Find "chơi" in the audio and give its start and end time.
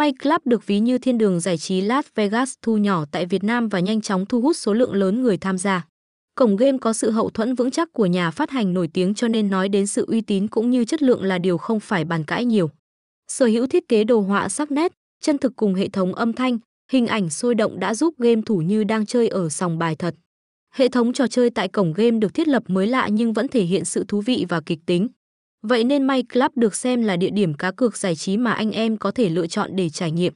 19.06-19.28, 21.26-21.50